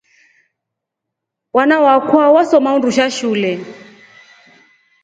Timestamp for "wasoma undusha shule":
2.35-3.51